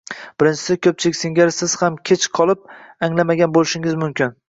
[0.43, 2.67] Birinchisi, koʻpchilik singari siz ham kech qolib,
[3.11, 4.39] anglamagan boʻlishingiz mumkin.